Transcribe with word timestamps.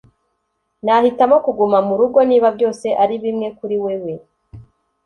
nahitamo 0.83 1.35
kuguma 1.45 1.77
murugo 1.87 2.19
niba 2.29 2.47
byose 2.55 2.87
ari 3.03 3.15
bimwe 3.23 3.47
kuri 3.57 3.75
wewe. 3.83 4.13